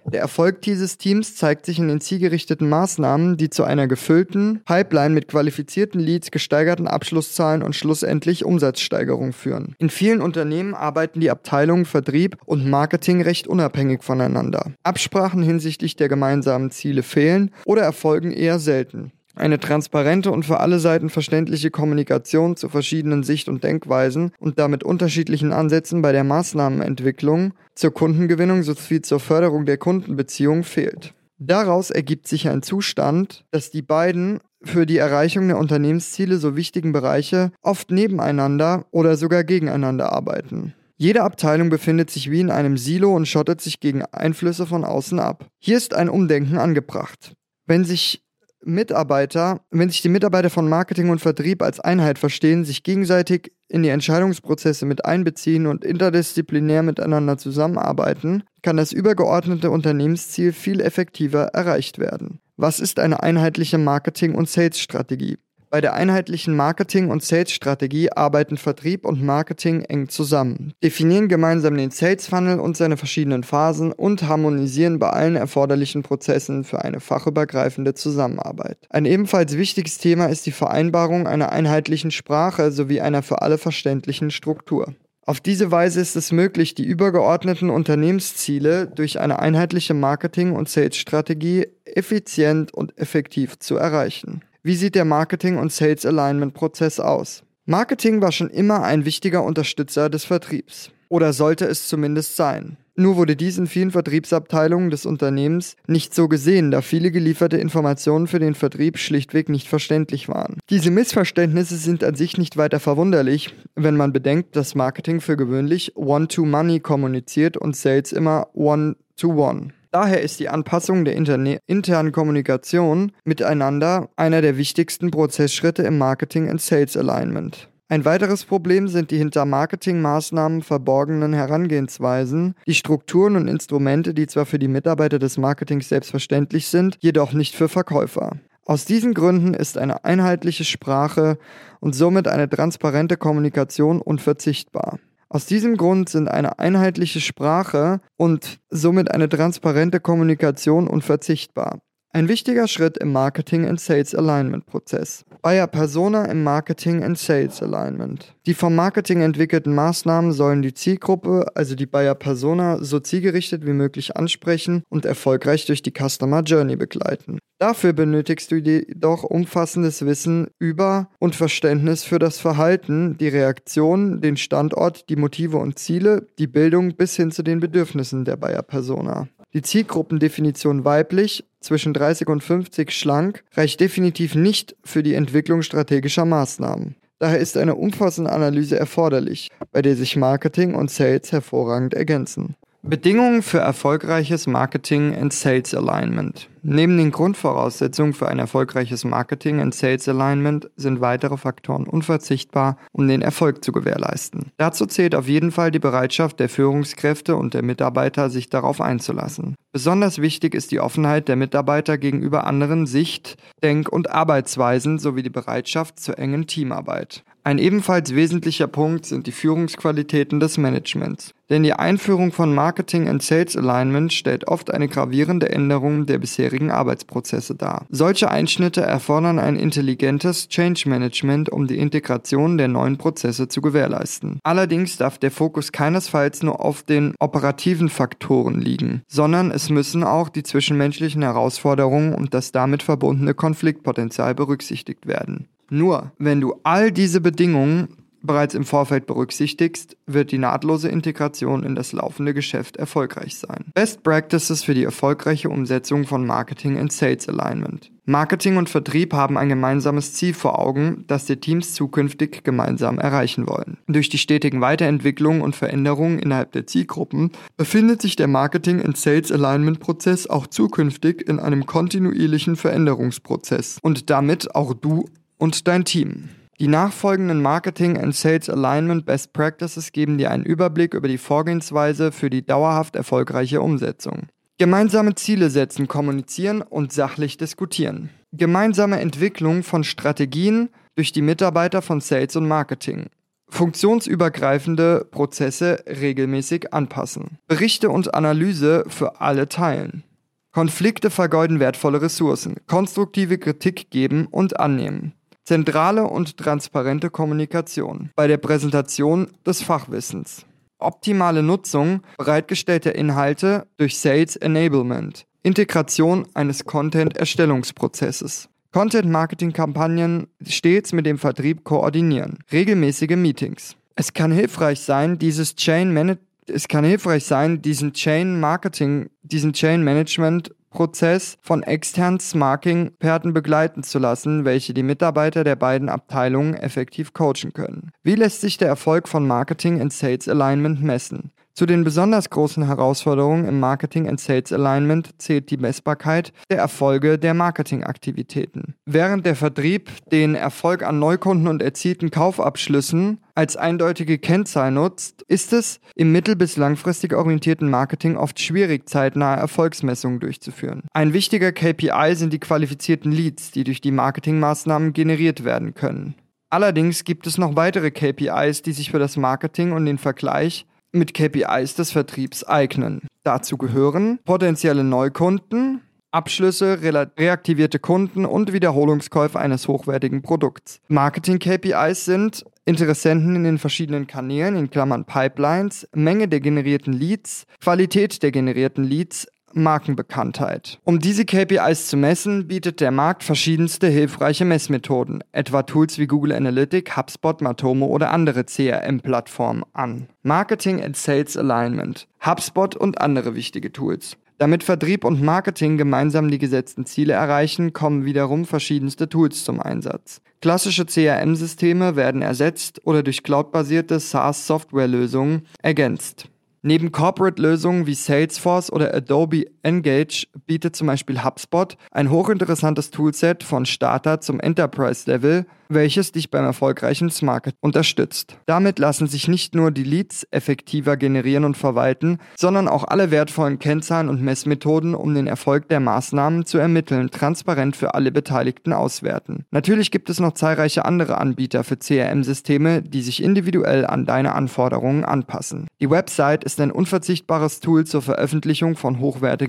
Der 0.07 0.21
Erfolg 0.21 0.61
dieses 0.63 0.99
Teams 0.99 1.35
zeigt 1.35 1.65
sich 1.65 1.79
in 1.79 1.89
den 1.89 2.01
zielgerichteten 2.01 2.69
Maßnahmen, 2.69 3.37
die 3.37 3.49
zu 3.49 3.65
einer 3.65 3.87
gefüllten 3.87 4.61
Pipeline 4.65 5.15
mit 5.15 5.29
qualifizierten 5.29 6.01
Leads, 6.01 6.31
gesteigerten 6.31 6.87
Abschlusszahlen 6.87 7.63
und 7.63 7.75
schlussendlich 7.75 8.45
Umsatzsteigerung 8.45 9.33
führen. 9.33 9.75
In 9.79 9.89
vielen 9.89 10.21
Unternehmen 10.21 10.75
arbeiten 10.75 11.21
die 11.21 11.31
Abteilungen 11.31 11.87
Vertrieb 11.87 12.37
und 12.45 12.69
Marketing 12.69 13.23
recht 13.23 13.47
unabhängig 13.47 14.03
voneinander. 14.03 14.73
Absprachen 14.83 15.43
hinsichtlich 15.43 15.97
der 15.97 16.09
gemeinsamen 16.09 16.71
Ziele 16.71 17.03
fehlen 17.03 17.51
oder 17.65 17.83
erfolgen 17.83 18.31
eher 18.31 18.59
selten. 18.59 19.13
Eine 19.37 19.59
transparente 19.59 20.31
und 20.31 20.45
für 20.45 20.61
alle 20.61 20.79
Seiten 20.79 21.11
verständliche 21.11 21.71
Kommunikation 21.71 22.57
zu 22.57 22.69
verschiedenen 22.69 23.25
Sicht- 23.25 23.49
und 23.49 23.65
Denkweisen 23.65 24.33
und 24.39 24.59
damit 24.59 24.85
unterschiedlichen 24.85 25.53
Ansätzen 25.53 26.03
bei 26.03 26.13
der 26.13 26.25
Maßnahmenentwicklung 26.25 27.53
zur 27.75 27.93
Kundengewinnung 27.93 28.63
sowie 28.63 29.01
zur 29.01 29.19
Förderung 29.19 29.67
der 29.67 29.79
Kundenbeziehung 29.79 30.63
fehlt. 30.63 31.15
Daraus 31.39 31.91
ergibt 31.91 32.29
sich 32.29 32.49
ein 32.49 32.63
Zustand, 32.63 33.45
dass 33.51 33.71
die 33.71 33.83
beiden 33.83 34.41
für 34.63 34.87
die 34.87 34.99
Erreichung 34.99 35.49
der 35.49 35.59
Unternehmensziele 35.59 36.39
so 36.39 36.57
wichtigen 36.57 36.93
Bereiche 36.93 37.51
oft 37.61 37.91
nebeneinander 37.91 38.87
oder 38.93 39.17
sogar 39.17 39.45
gegeneinander 39.45 40.13
arbeiten. 40.13 40.75
Jede 40.97 41.23
Abteilung 41.23 41.71
befindet 41.71 42.11
sich 42.11 42.31
wie 42.31 42.41
in 42.41 42.51
einem 42.51 42.79
Silo 42.79 43.15
und 43.15 43.27
schottet 43.27 43.61
sich 43.61 43.81
gegen 43.81 44.05
Einflüsse 44.05 44.65
von 44.65 44.85
außen 44.85 45.19
ab. 45.19 45.49
Hier 45.59 45.77
ist 45.77 45.93
ein 45.93 46.09
Umdenken 46.09 46.57
angebracht. 46.57 47.35
Wenn 47.67 47.85
sich 47.85 48.24
Mitarbeiter, 48.67 49.61
wenn 49.71 49.91
sich 49.91 50.03
die 50.03 50.09
Mitarbeiter 50.09 50.51
von 50.51 50.69
Marketing 50.69 51.11
und 51.11 51.21
Vertrieb 51.21 51.63
als 51.63 51.81
Einheit 51.81 52.19
verstehen, 52.19 52.65
sich 52.65 52.83
gegenseitig 52.83 53.53
in 53.69 53.83
die 53.83 53.89
Entscheidungsprozesse 53.89 54.87
mit 54.87 55.05
einbeziehen 55.05 55.67
und 55.67 55.85
interdisziplinär 55.85 56.83
miteinander 56.83 57.39
zusammenarbeiten, 57.39 58.45
kann 58.63 58.77
das 58.77 58.93
übergeordnete 58.93 59.71
Unternehmensziel 59.71 60.53
viel 60.53 60.81
effektiver 60.81 61.47
erreicht 61.55 61.99
werden. 61.99 62.41
Was 62.57 62.81
ist 62.81 62.99
eine 62.99 63.23
einheitliche 63.23 63.79
Marketing- 63.79 64.35
und 64.35 64.49
Sales-Strategie? 64.49 65.39
Bei 65.75 65.81
der 65.81 65.95
einheitlichen 65.95 66.55
Marketing- 66.55 67.11
und 67.11 67.25
Sales-Strategie 67.25 68.13
arbeiten 68.13 68.59
Vertrieb 68.59 69.05
und 69.05 69.25
Marketing 69.25 69.81
eng 69.81 70.09
zusammen, 70.09 70.73
definieren 70.85 71.27
gemeinsam 71.27 71.77
den 71.77 71.91
Sales-Funnel 71.91 72.61
und 72.61 72.77
seine 72.77 72.97
verschiedenen 72.97 73.43
Phasen 73.43 73.91
und 73.91 74.23
harmonisieren 74.29 75.01
bei 75.01 75.11
allen 75.11 75.35
erforderlichen 75.35 76.05
Prozessen 76.05 76.63
für 76.63 76.85
eine 76.85 77.01
fachübergreifende 77.01 77.93
Zusammenarbeit. 77.95 78.79
Ein 78.89 79.05
ebenfalls 79.05 79.59
wichtiges 79.59 79.99
Thema 79.99 80.27
ist 80.27 80.47
die 80.47 80.53
Vereinbarung 80.53 81.27
einer 81.27 81.51
einheitlichen 81.51 82.13
Sprache 82.13 82.71
sowie 82.71 83.01
einer 83.01 83.25
für 83.25 83.43
alle 83.43 83.59
verständlichen 83.59 84.31
Struktur. 84.31 84.95
Auf 85.27 85.41
diese 85.41 85.73
Weise 85.73 86.01
ist 86.01 86.15
es 86.15 86.31
möglich, 86.31 86.77
die 86.77 86.85
übergeordneten 86.85 87.71
Unternehmensziele 87.71 88.87
durch 88.87 89.19
eine 89.19 89.41
einheitliche 89.41 89.95
Marketing- 89.95 90.55
und 90.55 90.69
Sales-Strategie 90.69 91.67
effizient 91.85 92.73
und 92.73 92.97
effektiv 92.97 93.59
zu 93.59 93.77
erreichen. 93.77 94.43
Wie 94.67 94.77
sieht 94.77 94.95
der 94.95 95.05
Marketing- 95.05 95.59
und 95.59 95.71
Sales 95.73 96.07
Alignment-Prozess 96.07 96.99
aus? 96.99 97.43
Marketing 97.67 98.23
war 98.23 98.33
schon 98.33 98.49
immer 98.49 98.83
ein 98.83 99.05
wichtiger 99.05 99.45
Unterstützer 99.45 100.09
des 100.09 100.25
Vertriebs. 100.25 100.91
Oder 101.11 101.35
sollte 101.35 101.67
es 101.67 101.87
zumindest 101.87 102.35
sein. 102.35 102.79
Nur 102.97 103.17
wurde 103.17 103.37
dies 103.37 103.59
in 103.59 103.67
vielen 103.67 103.91
Vertriebsabteilungen 103.91 104.89
des 104.89 105.05
Unternehmens 105.05 105.77
nicht 105.87 106.15
so 106.15 106.29
gesehen, 106.29 106.71
da 106.71 106.81
viele 106.81 107.11
gelieferte 107.11 107.59
Informationen 107.59 108.27
für 108.27 108.39
den 108.39 108.55
Vertrieb 108.55 108.97
schlichtweg 108.97 109.51
nicht 109.51 109.69
verständlich 109.69 110.31
waren. 110.31 110.57
Diese 110.71 110.91
Missverständnisse 110.91 111.77
sind 111.77 112.03
an 112.03 112.15
sich 112.15 112.39
nicht 112.39 112.57
weiter 112.57 112.81
verwunderlich, 112.81 113.55
wenn 113.75 113.99
man 113.99 114.15
bedenkt, 114.15 114.57
dass 114.57 114.75
Marketing 114.75 115.21
für 115.21 115.37
gewöhnlich 115.37 115.95
One-to-Money 115.95 116.81
kommuniziert 116.81 117.59
und 117.59 117.77
Sales 117.77 118.13
immer 118.13 118.49
One-to-One. 118.55 119.75
Daher 119.95 120.23
ist 120.23 120.41
die 120.41 120.49
Anpassung 120.49 121.05
der 121.05 121.15
Interne 121.15 121.61
internen 121.69 122.11
Kommunikation 122.11 123.13
miteinander 123.23 124.09
einer 124.17 124.43
der 124.43 124.57
wichtigsten 124.57 125.13
Prozessschritte 125.13 125.85
im 125.85 125.99
Marketing 125.99 126.51
and 126.51 126.61
Sales 126.61 126.97
Alignment. 126.97 127.69
Ein 127.89 128.05
weiteres 128.05 128.45
Problem 128.45 128.89
sind 128.89 129.13
die 129.13 129.19
hinter 129.19 129.45
Marketingmaßnahmen 129.45 130.63
verborgenen 130.63 131.33
Herangehensweisen, 131.33 132.57
die 132.67 132.75
Strukturen 132.75 133.37
und 133.37 133.47
Instrumente, 133.47 134.15
die 134.15 134.27
zwar 134.27 134.47
für 134.47 134.59
die 134.59 134.67
Mitarbeiter 134.67 135.21
des 135.21 135.39
Marketings 135.39 135.91
selbstverständlich 135.91 136.67
sind, 136.67 136.97
jedoch 136.99 137.33
nicht 137.33 137.55
für 137.55 137.69
Verkäufer. 137.69 138.33
Aus 138.65 138.87
diesen 138.87 139.15
Gründen 139.15 139.55
ist 139.55 139.79
eine 139.79 140.05
einheitliche 140.05 140.65
Sprache 140.65 141.39
und 141.79 141.95
somit 141.95 142.27
eine 142.27 142.51
transparente 142.51 143.17
Kommunikation 143.17 144.03
unverzichtbar. 144.03 144.99
Aus 145.35 145.47
diesem 145.47 145.77
Grund 145.77 146.09
sind 146.09 146.29
eine 146.29 146.61
einheitliche 146.61 147.21
Sprache 147.21 148.01
und 148.17 148.61
somit 148.71 149.11
eine 149.11 149.29
transparente 149.29 149.99
Kommunikation 149.99 150.87
unverzichtbar. 150.87 151.81
Ein 152.17 152.29
wichtiger 152.29 152.69
Schritt 152.69 152.97
im 152.99 153.11
Marketing 153.11 153.67
and 153.67 153.81
Sales 153.81 154.15
Alignment 154.15 154.67
Prozess. 154.67 155.25
Buyer 155.43 155.67
Persona 155.67 156.27
im 156.27 156.45
Marketing 156.45 157.03
and 157.03 157.19
Sales 157.19 157.61
Alignment. 157.61 158.37
Die 158.47 158.55
vom 158.55 158.77
Marketing 158.77 159.21
entwickelten 159.21 159.75
Maßnahmen 159.75 160.31
sollen 160.31 160.63
die 160.63 160.75
Zielgruppe, 160.75 161.47
also 161.57 161.75
die 161.75 161.87
Buyer 161.87 162.15
Persona, 162.15 162.79
so 162.81 163.01
zielgerichtet 163.01 163.67
wie 163.67 163.73
möglich 163.73 164.17
ansprechen 164.17 164.85
und 164.91 165.07
erfolgreich 165.07 165.67
durch 165.67 165.83
die 165.83 165.91
Customer 165.91 166.43
Journey 166.43 166.77
begleiten. 166.77 167.41
Dafür 167.59 167.93
benötigst 167.93 168.53
du 168.53 168.59
jedoch 168.59 169.25
umfassendes 169.25 170.07
Wissen 170.07 170.47
über 170.61 171.11
und 171.19 171.35
Verständnis 171.35 172.05
für 172.05 172.21
das 172.21 172.39
Verhalten, 172.39 173.19
die 173.19 173.29
Reaktion, 173.29 174.21
den 174.21 174.37
Standort, 174.37 175.09
die 175.09 175.17
Motive 175.17 175.57
und 175.57 175.81
Ziele, 175.81 176.29
die 176.39 176.47
Bildung 176.47 176.95
bis 176.95 177.17
hin 177.17 177.33
zu 177.33 177.43
den 177.43 177.59
Bedürfnissen 177.59 178.25
der 178.25 178.37
Buyer 178.37 178.63
Persona. 178.63 179.27
Die 179.53 179.63
Zielgruppendefinition 179.63 180.85
weiblich, 180.85 181.45
zwischen 181.65 181.95
30 181.95 182.29
und 182.29 182.43
50 182.43 182.93
schlank, 182.93 183.45
reicht 183.55 183.81
definitiv 183.81 184.35
nicht 184.35 184.77
für 184.85 185.03
die 185.03 185.15
Entwicklung 185.15 185.63
strategischer 185.63 186.25
Maßnahmen. 186.25 186.97
Daher 187.19 187.39
ist 187.39 187.57
eine 187.57 187.75
umfassende 187.75 188.31
Analyse 188.31 188.79
erforderlich, 188.79 189.51
bei 189.73 189.83
der 189.83 189.97
sich 189.97 190.17
Marketing 190.17 190.75
und 190.75 190.91
Sales 190.91 191.33
hervorragend 191.33 191.95
ergänzen. 191.95 192.57
Bedingungen 192.87 193.41
für 193.41 193.61
erfolgreiches 193.61 194.47
Marketing 194.47 195.17
and 195.17 195.33
Sales 195.33 195.75
Alignment. 195.75 196.51
Neben 196.63 196.99
den 196.99 197.13
Grundvoraussetzungen 197.13 198.13
für 198.13 198.29
ein 198.29 198.39
erfolgreiches 198.39 199.05
Marketing 199.05 199.59
and 199.61 199.75
Sales 199.75 200.07
Alignment 200.07 200.69
sind 200.77 201.01
weitere 201.01 201.39
Faktoren 201.39 201.87
unverzichtbar, 201.87 202.77
um 202.93 203.09
den 203.09 203.23
Erfolg 203.23 203.65
zu 203.65 203.73
gewährleisten. 203.73 204.53
Dazu 204.59 204.85
zählt 204.85 205.15
auf 205.15 205.29
jeden 205.29 205.51
Fall 205.51 205.71
die 205.71 205.79
Bereitschaft 205.79 206.39
der 206.41 206.51
Führungskräfte 206.51 207.37
und 207.37 207.55
der 207.55 207.63
Mitarbeiter, 207.63 208.29
sich 208.29 208.51
darauf 208.51 208.83
einzulassen. 208.83 209.55
Besonders 209.73 210.19
wichtig 210.21 210.55
ist 210.55 210.71
die 210.71 210.81
Offenheit 210.81 211.29
der 211.29 211.37
Mitarbeiter 211.37 211.97
gegenüber 211.97 212.47
anderen 212.47 212.85
Sicht-, 212.87 213.39
Denk- 213.63 213.89
und 213.89 214.11
Arbeitsweisen 214.11 214.99
sowie 214.99 215.23
die 215.23 215.31
Bereitschaft 215.31 215.99
zur 215.99 216.19
engen 216.19 216.47
Teamarbeit. 216.47 217.25
Ein 217.47 217.59
ebenfalls 217.59 218.15
wesentlicher 218.15 218.67
Punkt 218.67 219.05
sind 219.05 219.27
die 219.27 219.33
Führungsqualitäten 219.33 220.41
des 220.41 220.57
Managements. 220.57 221.35
Denn 221.51 221.63
die 221.63 221.75
Einführung 221.75 222.33
von 222.33 222.55
Marketing 222.55 223.07
and 223.07 223.23
Sales 223.23 223.55
Alignment 223.55 224.15
stellt 224.15 224.49
oft 224.49 224.73
eine 224.73 224.89
gravierende 224.89 225.51
Änderung 225.51 226.07
der 226.07 226.17
bisherigen 226.17 226.71
Arbeitsprozesse 226.71 227.55
dar. 227.55 227.85
Solche 227.91 228.31
Einschnitte 228.31 228.81
erfordern 228.81 229.39
ein 229.39 229.57
intelligentes 229.57 230.49
Change 230.49 230.89
Management, 230.89 231.51
um 231.51 231.67
die 231.67 231.77
Integration 231.77 232.57
der 232.57 232.69
neuen 232.69 232.97
Prozesse 232.97 233.47
zu 233.47 233.61
gewährleisten. 233.61 234.41
Allerdings 234.43 234.97
darf 234.97 235.19
der 235.19 235.31
Fokus 235.31 235.71
keinesfalls 235.71 236.43
nur 236.43 236.65
auf 236.65 236.83
den 236.83 237.15
operativen 237.19 237.91
Faktoren 237.91 238.59
liegen, 238.59 239.03
sondern 239.07 239.51
es 239.51 239.69
müssen 239.69 240.03
auch 240.03 240.31
die 240.31 240.45
zwischenmenschlichen 240.45 241.21
Herausforderungen 241.21 242.15
und 242.15 242.33
das 242.33 242.53
damit 242.53 242.83
verbundene 242.83 243.35
Konfliktpotenzial 243.35 244.35
berücksichtigt 244.35 245.07
werden. 245.07 245.49
Nur 245.71 246.13
wenn 246.19 246.41
du 246.41 246.55
all 246.63 246.93
diese 246.93 247.21
Bedingungen 247.21 247.89
bereits 248.25 248.55
im 248.55 248.65
Vorfeld 248.65 249.07
berücksichtigst, 249.07 249.97
wird 250.07 250.33
die 250.33 250.39
nahtlose 250.39 250.89
Integration 250.89 251.63
in 251.63 251.75
das 251.75 251.93
laufende 251.93 252.35
Geschäft 252.35 252.77
erfolgreich 252.77 253.37
sein. 253.37 253.67
Best 253.75 254.03
Practices 254.03 254.65
für 254.65 254.75
die 254.75 254.85
erfolgreiche 254.85 255.51
Umsetzung 255.51 256.05
von 256.05 256.27
Marketing 256.27 256.79
and 256.79 256.93
Sales 256.93 257.29
Alignment. 257.29 257.91
Marketing 258.07 258.59
und 258.59 258.69
Vertrieb 258.69 259.15
haben 259.15 259.39
ein 259.39 259.49
gemeinsames 259.49 260.13
Ziel 260.13 260.35
vor 260.35 260.59
Augen, 260.59 261.05
das 261.07 261.25
die 261.25 261.37
Teams 261.37 261.73
zukünftig 261.73 262.45
gemeinsam 262.45 262.99
erreichen 262.99 263.47
wollen. 263.49 263.79
Durch 263.87 264.11
die 264.11 264.19
stetigen 264.19 264.61
Weiterentwicklungen 264.61 265.41
und 265.41 265.57
Veränderungen 265.57 266.19
innerhalb 266.19 266.53
der 266.53 266.67
Zielgruppen 266.67 267.31
befindet 267.57 268.03
sich 268.03 268.17
der 268.17 268.29
Marketing 268.29 268.83
and 268.83 268.99
Sales 268.99 269.33
Alignment 269.33 269.81
Prozess 269.81 270.27
auch 270.27 270.47
zukünftig 270.47 271.27
in 271.27 271.41
einem 271.41 271.65
kontinuierlichen 271.65 272.57
Veränderungsprozess 272.57 273.79
und 273.81 274.11
damit 274.11 274.55
auch 274.55 274.75
du 274.75 275.07
und 275.39 275.67
dein 275.69 275.85
Team. 275.85 276.29
Die 276.61 276.69
nachfolgenden 276.69 277.43
Marketing 277.43 277.99
and 277.99 278.15
Sales 278.15 278.49
Alignment 278.49 279.07
Best 279.07 279.33
Practices 279.33 279.91
geben 279.91 280.19
dir 280.19 280.31
einen 280.31 280.45
Überblick 280.45 280.95
über 280.95 281.09
die 281.09 281.19
Vorgehensweise 281.19 282.13
für 282.13 282.31
die 282.31 282.47
dauerhaft 282.47 282.95
erfolgreiche 282.95 283.61
Umsetzung. 283.61 284.29
Gemeinsame 284.57 285.17
Ziele 285.17 285.51
setzen, 285.51 285.89
kommunizieren 285.89 286.63
und 286.63 286.93
sachlich 286.93 287.37
diskutieren. 287.37 288.11
Gemeinsame 288.33 289.01
Entwicklung 289.01 289.65
von 289.65 289.83
Strategien 289.83 290.69
durch 290.95 291.11
die 291.11 291.23
Mitarbeiter 291.23 291.83
von 291.83 292.01
Sales 292.01 292.37
und 292.37 292.47
Marketing. 292.47 293.07
Funktionsübergreifende 293.49 295.07
Prozesse 295.11 295.83
regelmäßig 295.87 296.73
anpassen. 296.73 297.39
Berichte 297.49 297.91
und 297.91 298.15
Analyse 298.15 298.85
für 298.87 299.21
alle 299.21 299.49
teilen. 299.49 300.05
Konflikte 300.53 301.11
vergeuden 301.11 301.59
wertvolle 301.59 302.01
Ressourcen. 302.01 302.57
Konstruktive 302.69 303.39
Kritik 303.39 303.91
geben 303.91 304.27
und 304.27 304.61
annehmen. 304.61 305.15
Zentrale 305.45 306.05
und 306.05 306.39
transparente 306.39 307.11
Kommunikation 307.11 308.11
bei 308.17 308.27
der 308.27 308.39
Präsentation 308.39 309.29
des 309.47 309.63
Fachwissens. 309.63 310.47
Optimale 310.79 311.43
Nutzung 311.43 312.01
bereitgestellter 312.17 312.95
Inhalte 312.95 313.67
durch 313.77 313.99
Sales 313.99 314.37
Enablement. 314.37 315.27
Integration 315.43 316.27
eines 316.33 316.65
Content-Erstellungsprozesses. 316.65 318.49
Content-Marketing-Kampagnen 318.73 320.29
stets 320.47 320.95
mit 320.95 321.05
dem 321.05 321.19
Vertrieb 321.19 321.63
koordinieren. 321.63 322.39
Regelmäßige 322.51 323.17
Meetings. 323.17 323.77
Es 323.97 324.15
kann 324.15 324.33
hilfreich 324.33 324.81
sein, 324.81 325.19
dieses 325.19 325.55
Chain 325.55 325.93
Management 325.93 326.27
es 326.47 326.69
kann 326.69 326.85
hilfreich 326.85 327.25
sein, 327.25 327.63
diesen 327.63 327.93
Chain 327.95 328.39
Marketing, 328.39 329.09
diesen 329.23 329.53
Chain 329.53 329.83
Management 329.83 330.55
Prozess 330.75 331.39
von 331.41 331.63
externen 331.63 332.19
Smarking-Experten 332.19 333.33
begleiten 333.33 333.85
zu 333.85 334.01
lassen, 334.01 334.45
welche 334.45 334.75
die 334.75 334.83
Mitarbeiter 334.83 335.45
der 335.45 335.55
beiden 335.55 335.89
Abteilungen 335.89 336.55
effektiv 336.55 337.15
coachen 337.15 337.53
können. 337.55 337.93
Wie 338.03 338.17
lässt 338.17 338.41
sich 338.41 338.59
der 338.59 338.67
Erfolg 338.67 339.09
von 339.09 339.25
Marketing 339.25 339.81
und 339.81 339.93
Sales 339.93 340.29
Alignment 340.29 340.83
messen? 340.83 341.31
Zu 341.57 341.67
den 341.67 341.85
besonders 341.85 342.31
großen 342.31 342.67
Herausforderungen 342.67 343.47
im 343.47 343.61
Marketing 343.61 344.09
and 344.09 344.19
Sales 344.19 344.53
Alignment 344.53 345.11
zählt 345.19 345.53
die 345.53 345.57
Messbarkeit 345.57 346.33
der 346.51 346.59
Erfolge 346.59 347.17
der 347.17 347.33
Marketingaktivitäten. 347.33 348.75
Während 348.87 349.25
der 349.25 349.37
Vertrieb 349.37 349.89
den 350.11 350.35
Erfolg 350.35 350.83
an 350.83 350.99
Neukunden 350.99 351.47
und 351.47 351.63
erzielten 351.63 352.11
Kaufabschlüssen 352.11 353.21
als 353.37 353.57
eindeutige 353.57 354.19
Kennzahl 354.19 354.73
nutzt, 354.73 355.23
ist 355.29 355.53
es 355.53 355.79
im 355.95 356.11
mittel- 356.11 356.35
bis 356.35 356.57
langfristig 356.57 357.15
orientierten 357.15 357.71
Marketing 357.71 358.17
oft 358.17 358.41
schwierig, 358.41 358.89
zeitnahe 358.89 359.37
Erfolgsmessungen 359.37 360.19
durchzuführen. 360.19 360.83
Ein 360.93 361.13
wichtiger 361.13 361.53
KPI 361.53 362.17
sind 362.17 362.33
die 362.33 362.41
qualifizierten 362.41 363.13
Leads, 363.13 363.53
die 363.53 363.63
durch 363.63 363.81
die 363.81 363.93
Marketingmaßnahmen 363.93 364.93
generiert 364.93 365.45
werden 365.45 365.75
können. 365.75 366.17
Allerdings 366.51 367.05
gibt 367.05 367.29
es 367.29 367.39
noch 367.39 367.55
weitere 367.55 367.93
KPIs, 367.93 368.63
die 368.63 368.73
sich 368.73 368.91
für 368.91 368.99
das 368.99 369.17
Marketing 369.17 369.71
und 369.71 369.87
den 369.87 369.99
Vergleich 369.99 370.67
mit 370.95 371.15
KPIs 371.15 371.75
des 371.75 371.93
Vertriebs 371.93 372.45
eignen. 372.45 373.03
Dazu 373.23 373.57
gehören 373.59 374.19
potenzielle 374.25 374.85
Neukunden, 374.85 375.81
Abschlüsse, 376.11 376.79
reaktivierte 376.83 377.81
Kunden 377.81 378.25
und 378.25 378.53
Wiederholungskäufe 378.53 379.39
eines 379.39 379.67
hochwertigen 379.67 380.23
Produkts. 380.23 380.81
Marketing-KPIs 380.89 382.05
sind 382.05 382.45
Interessenten 382.67 383.37
in 383.37 383.45
den 383.45 383.59
verschiedenen 383.59 384.07
Kanälen, 384.07 384.57
in 384.57 384.71
Klammern 384.71 385.05
Pipelines, 385.05 385.87
Menge 385.93 386.29
der 386.29 386.41
generierten 386.41 386.95
Leads, 386.95 387.47
Qualität 387.61 388.23
der 388.23 388.31
generierten 388.31 388.85
Leads, 388.85 389.29
Markenbekanntheit. 389.57 390.79
Um 390.85 390.99
diese 390.99 391.25
KPIs 391.25 391.89
zu 391.89 391.97
messen, 391.97 392.49
bietet 392.49 392.81
der 392.81 392.91
Markt 392.91 393.23
verschiedenste 393.23 393.89
hilfreiche 393.89 394.45
Messmethoden, 394.45 395.23
etwa 395.33 395.63
Tools 395.63 395.99
wie 395.99 396.07
Google 396.07 396.33
Analytics, 396.33 396.97
HubSpot, 396.97 397.41
Matomo 397.41 397.87
oder 397.87 398.11
andere 398.11 398.45
CRM-Plattformen 398.45 399.65
an. 399.73 400.09
Marketing 400.23 400.83
and 400.83 400.97
Sales 400.97 401.37
Alignment, 401.37 402.09
HubSpot 402.25 402.75
und 402.77 403.01
andere 403.01 403.35
wichtige 403.35 403.73
Tools. 403.73 404.17
Damit 404.39 404.65
Vertrieb 404.65 405.05
und 405.05 405.23
Marketing 405.23 405.77
gemeinsam 405.77 406.29
die 406.29 406.39
gesetzten 406.39 406.87
Ziele 406.87 407.13
erreichen, 407.13 407.73
kommen 407.73 408.05
wiederum 408.05 408.45
verschiedenste 408.45 409.09
Tools 409.09 409.45
zum 409.45 409.61
Einsatz. 409.61 410.21
Klassische 410.41 410.85
CRM-Systeme 410.85 411.97
werden 411.97 412.21
ersetzt 412.21 412.81
oder 412.85 413.03
durch 413.03 413.23
cloudbasierte 413.23 414.01
SaaS-Softwarelösungen 414.01 415.47
ergänzt. 415.63 416.29
Neben 416.67 416.93
Corporate-Lösungen 416.93 417.87
wie 417.87 417.93
Salesforce 417.93 418.73
oder 418.73 418.95
Adobe 418.95 419.45
Engage 419.65 420.27
bietet 420.47 420.77
zum 420.77 420.87
Beispiel 420.87 421.25
HubSpot 421.25 421.77
ein 421.91 422.11
hochinteressantes 422.11 422.91
Toolset 422.91 423.43
von 423.43 423.67
Starter 423.67 424.21
zum 424.21 424.39
Enterprise-Level, 424.39 425.47
welches 425.69 426.13
dich 426.13 426.31
beim 426.31 426.45
erfolgreichen 426.45 427.11
Market 427.23 427.55
unterstützt. 427.61 428.39
Damit 428.47 428.79
lassen 428.79 429.07
sich 429.07 429.29
nicht 429.29 429.55
nur 429.55 429.71
die 429.71 429.85
Leads 429.85 430.27
effektiver 430.31 430.97
generieren 430.97 431.45
und 431.45 431.57
verwalten, 431.57 432.19
sondern 432.37 432.69
auch 432.69 432.85
alle 432.85 433.11
wertvollen 433.11 433.59
Kennzahlen 433.59 434.09
und 434.09 434.23
Messmethoden, 434.23 434.95
um 434.95 435.15
den 435.15 435.27
Erfolg 435.27 435.69
der 435.69 435.81
Maßnahmen 435.81 436.45
zu 436.45 436.59
ermitteln, 436.59 437.11
transparent 437.11 437.77
für 437.77 437.95
alle 437.95 438.13
Beteiligten 438.13 438.73
auswerten. 438.73 439.45
Natürlich 439.51 439.91
gibt 439.91 440.11
es 440.11 440.21
noch 440.21 440.33
zahlreiche 440.33 440.85
andere 440.85 441.19
Anbieter 441.19 441.65
für 441.65 441.77
CRM-Systeme, 441.77 442.83
die 442.83 443.03
sich 443.03 443.23
individuell 443.23 443.87
an 443.87 444.07
deine 444.07 444.35
Anforderungen 444.35 445.05
anpassen. 445.05 445.67
Die 445.81 445.91
Website 445.91 446.45
ist 446.45 446.61
ein 446.61 446.71
unverzichtbares 446.71 447.61
Tool 447.61 447.85
zur 447.85 448.03
Veröffentlichung 448.03 448.77
von 448.77 449.01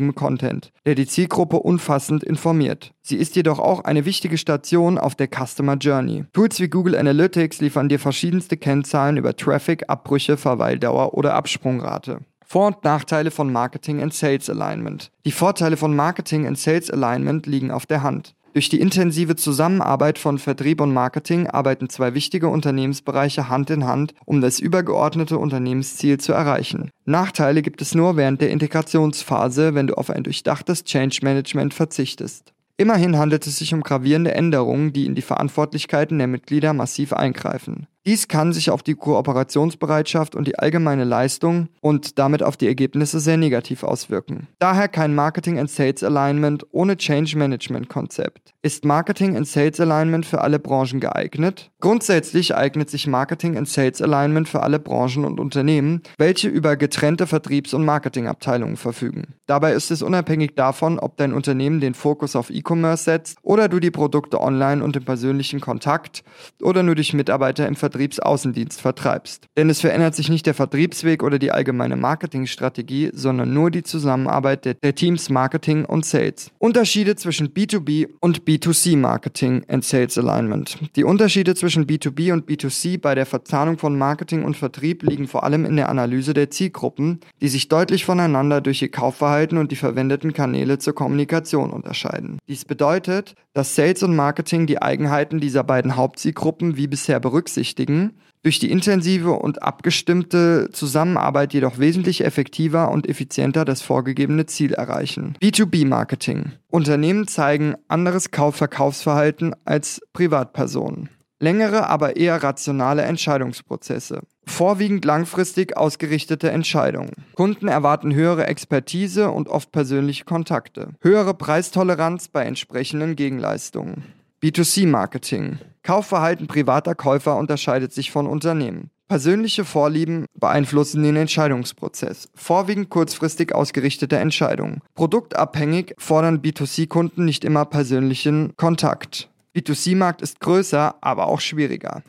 hochwertigem 0.05 0.15
Content, 0.15 0.71
der 0.85 0.95
die 0.95 1.07
Zielgruppe 1.07 1.57
umfassend 1.57 2.23
informiert. 2.23 2.93
Sie 3.01 3.17
ist 3.17 3.35
jedoch 3.35 3.59
auch 3.59 3.83
eine 3.83 4.05
wichtige 4.05 4.37
Station 4.37 4.97
auf 4.97 5.15
der 5.15 5.27
Customer 5.27 5.75
Journey. 5.75 6.25
Tools 6.33 6.59
wie 6.59 6.67
Google 6.67 6.95
Analytics 6.95 7.61
liefern 7.61 7.89
dir 7.89 7.99
verschiedenste 7.99 8.57
Kennzahlen 8.57 9.17
über 9.17 9.35
Traffic, 9.35 9.85
Abbrüche, 9.87 10.37
Verweildauer 10.37 11.13
oder 11.13 11.33
Absprungrate. 11.33 12.19
Vor- 12.47 12.67
und 12.67 12.83
Nachteile 12.83 13.31
von 13.31 13.51
Marketing 13.51 14.03
and 14.03 14.13
Sales 14.13 14.49
Alignment. 14.49 15.11
Die 15.25 15.31
Vorteile 15.31 15.77
von 15.77 15.95
Marketing 15.95 16.45
and 16.45 16.59
Sales 16.59 16.91
Alignment 16.91 17.47
liegen 17.47 17.71
auf 17.71 17.87
der 17.87 18.03
Hand. 18.03 18.35
Durch 18.55 18.69
die 18.69 18.79
intensive 18.79 19.35
Zusammenarbeit 19.35 20.17
von 20.17 20.39
Vertrieb 20.39 20.79
und 20.79 20.93
Marketing 20.93 21.45
arbeiten 21.47 21.89
zwei 21.89 22.13
wichtige 22.13 22.47
Unternehmensbereiche 22.47 23.49
Hand 23.49 23.69
in 23.69 23.83
Hand, 23.83 24.13
um 24.23 24.39
das 24.39 24.61
übergeordnete 24.61 25.37
Unternehmensziel 25.37 26.21
zu 26.21 26.31
erreichen. 26.31 26.89
Nachteile 27.03 27.61
gibt 27.61 27.81
es 27.81 27.95
nur 27.95 28.15
während 28.15 28.39
der 28.39 28.51
Integrationsphase, 28.51 29.75
wenn 29.75 29.87
du 29.87 29.95
auf 29.95 30.09
ein 30.09 30.23
durchdachtes 30.23 30.85
Change 30.85 31.19
Management 31.21 31.73
verzichtest. 31.73 32.53
Immerhin 32.77 33.17
handelt 33.17 33.45
es 33.45 33.57
sich 33.57 33.73
um 33.73 33.81
gravierende 33.81 34.33
Änderungen, 34.33 34.93
die 34.93 35.05
in 35.05 35.15
die 35.15 35.21
Verantwortlichkeiten 35.21 36.17
der 36.17 36.27
Mitglieder 36.27 36.71
massiv 36.71 37.11
eingreifen. 37.11 37.87
Dies 38.07 38.27
kann 38.27 38.53
sich 38.53 38.69
auf 38.69 38.83
die 38.83 38.93
Kooperationsbereitschaft 38.93 40.35
und 40.35 40.47
die 40.47 40.59
allgemeine 40.59 41.05
Leistung 41.05 41.69
und 41.81 42.19
damit 42.19 42.43
auf 42.43 42.55
die 42.55 42.67
Ergebnisse 42.67 43.19
sehr 43.19 43.35
negativ 43.35 43.81
auswirken. 43.81 44.45
Daher 44.59 44.87
kein 44.89 45.15
Marketing 45.15 45.57
and 45.57 45.71
Sales 45.71 46.03
Alignment 46.03 46.67
ohne 46.69 46.97
Change 46.97 47.35
Management 47.35 47.89
Konzept. 47.89 48.53
Ist 48.61 48.85
Marketing 48.85 49.35
and 49.35 49.47
Sales 49.47 49.79
Alignment 49.79 50.27
für 50.27 50.41
alle 50.41 50.59
Branchen 50.59 50.99
geeignet? 50.99 51.71
Grundsätzlich 51.79 52.53
eignet 52.53 52.91
sich 52.91 53.07
Marketing 53.07 53.57
and 53.57 53.67
Sales 53.67 54.03
Alignment 54.03 54.47
für 54.47 54.61
alle 54.61 54.77
Branchen 54.77 55.25
und 55.25 55.39
Unternehmen, 55.39 56.03
welche 56.19 56.47
über 56.47 56.75
getrennte 56.75 57.25
Vertriebs- 57.25 57.73
und 57.73 57.85
Marketingabteilungen 57.85 58.77
verfügen. 58.77 59.33
Dabei 59.47 59.73
ist 59.73 59.89
es 59.89 60.03
unabhängig 60.03 60.53
davon, 60.55 60.99
ob 60.99 61.17
dein 61.17 61.33
Unternehmen 61.33 61.79
den 61.79 61.95
Fokus 61.95 62.35
auf 62.35 62.51
E-Commerce 62.51 63.03
setzt 63.03 63.39
oder 63.41 63.67
du 63.67 63.79
die 63.79 63.91
Produkte 63.91 64.41
online 64.41 64.83
und 64.83 64.95
im 64.95 65.05
persönlichen 65.05 65.59
Kontakt 65.59 66.23
oder 66.61 66.83
nur 66.83 66.93
durch 66.93 67.13
Mitarbeiter 67.13 67.67
im 67.67 67.75
Vertrieb 67.75 67.94
Vertriebsaußendienst 67.95 68.81
vertreibst. 68.81 69.45
Denn 69.55 69.69
es 69.69 69.79
verändert 69.79 70.15
sich 70.15 70.27
nicht 70.29 70.45
der 70.45 70.53
Vertriebsweg 70.53 71.23
oder 71.23 71.39
die 71.39 71.51
allgemeine 71.51 71.95
Marketingstrategie, 71.95 73.11
sondern 73.13 73.53
nur 73.53 73.71
die 73.71 73.83
Zusammenarbeit 73.83 74.65
der, 74.65 74.73
der 74.73 74.95
Teams 74.95 75.29
Marketing 75.29 75.85
und 75.85 76.05
Sales. 76.05 76.51
Unterschiede 76.59 77.15
zwischen 77.15 77.53
B2B 77.53 78.09
und 78.19 78.43
B2C 78.43 78.97
Marketing 78.97 79.63
and 79.69 79.85
Sales 79.85 80.17
Alignment. 80.17 80.77
Die 80.97 81.05
Unterschiede 81.05 81.55
zwischen 81.55 81.85
B2B 81.85 82.33
und 82.33 82.49
B2C 82.49 82.99
bei 82.99 83.15
der 83.15 83.25
Verzahnung 83.25 83.77
von 83.77 83.97
Marketing 83.97 84.43
und 84.43 84.57
Vertrieb 84.57 85.03
liegen 85.03 85.27
vor 85.27 85.45
allem 85.45 85.63
in 85.63 85.77
der 85.77 85.87
Analyse 85.87 86.33
der 86.33 86.51
Zielgruppen, 86.51 87.21
die 87.39 87.47
sich 87.47 87.69
deutlich 87.69 88.03
voneinander 88.03 88.59
durch 88.59 88.81
ihr 88.81 88.91
Kaufverhalten 88.91 89.57
und 89.57 89.71
die 89.71 89.77
verwendeten 89.77 90.33
Kanäle 90.33 90.79
zur 90.79 90.95
Kommunikation 90.95 91.71
unterscheiden. 91.71 92.39
Dies 92.49 92.65
bedeutet, 92.65 93.35
dass 93.55 93.73
Sales 93.73 94.03
und 94.03 94.15
Marketing 94.15 94.67
die 94.67 94.81
Eigenheiten 94.81 95.39
dieser 95.39 95.63
beiden 95.63 95.95
Hauptzielgruppen 95.95 96.75
wie 96.75 96.87
bisher 96.87 97.21
berücksichtigen 97.21 98.11
durch 98.43 98.59
die 98.59 98.69
intensive 98.69 99.31
und 99.31 99.63
abgestimmte 99.63 100.69
Zusammenarbeit 100.71 101.53
jedoch 101.53 101.79
wesentlich 101.79 102.23
effektiver 102.23 102.91
und 102.91 103.07
effizienter 103.07 103.63
das 103.63 103.81
vorgegebene 103.81 104.45
Ziel 104.45 104.73
erreichen. 104.73 105.37
B2B-Marketing. 105.41 106.51
Unternehmen 106.69 107.27
zeigen 107.27 107.75
anderes 107.87 108.29
Kauf-Verkaufsverhalten 108.29 109.55
als 109.63 110.01
Privatpersonen. 110.11 111.09
Längere, 111.39 111.89
aber 111.89 112.15
eher 112.15 112.41
rationale 112.41 113.01
Entscheidungsprozesse. 113.01 114.21
Vorwiegend 114.45 115.03
langfristig 115.03 115.75
ausgerichtete 115.75 116.49
Entscheidungen. 116.49 117.11
Kunden 117.33 117.67
erwarten 117.67 118.13
höhere 118.13 118.47
Expertise 118.47 119.31
und 119.31 119.49
oft 119.49 119.71
persönliche 119.71 120.23
Kontakte. 120.23 120.89
Höhere 121.01 121.33
Preistoleranz 121.33 122.29
bei 122.29 122.45
entsprechenden 122.45 123.15
Gegenleistungen. 123.15 124.03
B2C-Marketing. 124.41 125.57
Kaufverhalten 125.83 126.47
privater 126.47 126.95
Käufer 126.95 127.35
unterscheidet 127.37 127.91
sich 127.91 128.11
von 128.11 128.27
Unternehmen. 128.27 128.89
Persönliche 129.07 129.65
Vorlieben 129.65 130.25
beeinflussen 130.33 131.03
den 131.03 131.15
Entscheidungsprozess, 131.15 132.29
vorwiegend 132.33 132.89
kurzfristig 132.89 133.53
ausgerichtete 133.53 134.17
Entscheidungen. 134.17 134.81
Produktabhängig 134.95 135.93
fordern 135.99 136.41
B2C-Kunden 136.41 137.23
nicht 137.23 137.45
immer 137.45 137.65
persönlichen 137.65 138.55
Kontakt. 138.55 139.29
B2C-Markt 139.55 140.21
ist 140.21 140.39
größer, 140.41 140.95
aber 141.01 141.27
auch 141.27 141.39
schwieriger. 141.39 142.03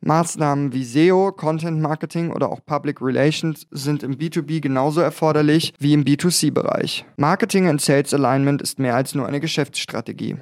Maßnahmen 0.00 0.72
wie 0.72 0.84
SEO, 0.84 1.32
Content 1.32 1.80
Marketing 1.80 2.30
oder 2.30 2.50
auch 2.50 2.60
Public 2.64 3.02
Relations 3.02 3.66
sind 3.70 4.02
im 4.02 4.14
B2B 4.14 4.60
genauso 4.60 5.00
erforderlich 5.00 5.74
wie 5.78 5.92
im 5.92 6.04
B2C-Bereich. 6.04 7.04
Marketing 7.16 7.68
and 7.68 7.80
Sales 7.80 8.14
Alignment 8.14 8.62
ist 8.62 8.78
mehr 8.78 8.94
als 8.94 9.14
nur 9.14 9.26
eine 9.26 9.40
Geschäftsstrategie. 9.40 10.36